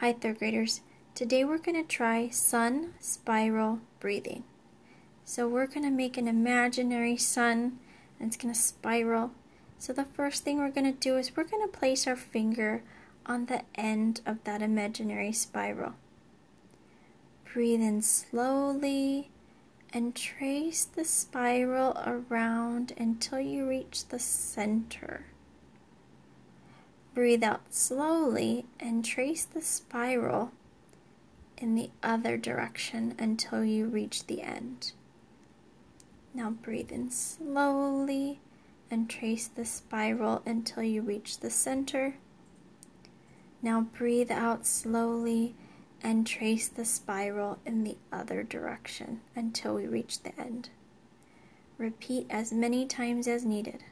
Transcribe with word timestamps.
Hi, 0.00 0.12
third 0.12 0.40
graders. 0.40 0.82
Today 1.14 1.42
we're 1.42 1.56
going 1.56 1.82
to 1.82 1.96
try 1.96 2.28
sun 2.28 2.92
spiral 3.00 3.80
breathing. 3.98 4.44
So 5.24 5.48
we're 5.48 5.66
going 5.66 5.84
to 5.84 5.90
make 5.90 6.18
an 6.18 6.28
imaginary 6.28 7.16
sun 7.16 7.78
and 8.20 8.28
it's 8.28 8.36
going 8.36 8.52
to 8.52 8.60
spiral. 8.60 9.30
So 9.78 9.94
the 9.94 10.04
first 10.04 10.44
thing 10.44 10.58
we're 10.58 10.68
going 10.68 10.92
to 10.92 11.00
do 11.00 11.16
is 11.16 11.34
we're 11.34 11.44
going 11.44 11.66
to 11.66 11.78
place 11.78 12.06
our 12.06 12.14
finger 12.14 12.82
on 13.24 13.46
the 13.46 13.62
end 13.74 14.20
of 14.26 14.44
that 14.44 14.60
imaginary 14.60 15.32
spiral. 15.32 15.94
Breathe 17.50 17.80
in 17.80 18.02
slowly 18.02 19.30
and 19.94 20.14
trace 20.14 20.84
the 20.84 21.06
spiral 21.06 21.96
around 22.04 22.92
until 22.98 23.40
you 23.40 23.66
reach 23.66 24.08
the 24.08 24.18
center. 24.18 25.24
Breathe 27.16 27.44
out 27.44 27.72
slowly 27.72 28.66
and 28.78 29.02
trace 29.02 29.46
the 29.46 29.62
spiral 29.62 30.52
in 31.56 31.74
the 31.74 31.88
other 32.02 32.36
direction 32.36 33.14
until 33.18 33.64
you 33.64 33.86
reach 33.86 34.26
the 34.26 34.42
end. 34.42 34.92
Now 36.34 36.50
breathe 36.50 36.92
in 36.92 37.10
slowly 37.10 38.40
and 38.90 39.08
trace 39.08 39.48
the 39.48 39.64
spiral 39.64 40.42
until 40.44 40.82
you 40.82 41.00
reach 41.00 41.40
the 41.40 41.48
center. 41.48 42.16
Now 43.62 43.80
breathe 43.80 44.30
out 44.30 44.66
slowly 44.66 45.54
and 46.02 46.26
trace 46.26 46.68
the 46.68 46.84
spiral 46.84 47.58
in 47.64 47.82
the 47.82 47.96
other 48.12 48.42
direction 48.42 49.22
until 49.34 49.76
we 49.76 49.86
reach 49.86 50.22
the 50.22 50.38
end. 50.38 50.68
Repeat 51.78 52.26
as 52.28 52.52
many 52.52 52.84
times 52.84 53.26
as 53.26 53.42
needed. 53.46 53.84